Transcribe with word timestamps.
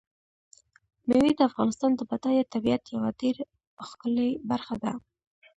مېوې 1.07 1.31
د 1.35 1.39
افغانستان 1.49 1.91
د 1.95 2.01
بډایه 2.09 2.43
طبیعت 2.53 2.83
یوه 2.95 3.09
ډېره 3.21 3.43
ښکلې 3.87 4.29
برخه 4.49 4.75
ده. 4.83 4.91